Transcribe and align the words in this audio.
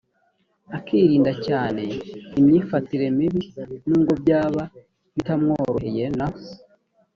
akirinda 0.77 1.31
cyane 1.45 1.83
imyifatire 2.39 3.05
mibi 3.17 3.41
nubwo 3.87 4.11
byaba 4.23 4.63
bitamworoheye 5.15 6.05
na 6.17 6.27